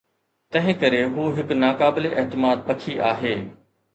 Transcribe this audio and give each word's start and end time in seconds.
تنهنڪري 0.53 1.01
هو 1.17 1.25
هڪ 1.41 1.57
ناقابل 1.65 2.09
اعتماد 2.21 2.65
پکي 2.71 2.95
آهي. 3.13 3.35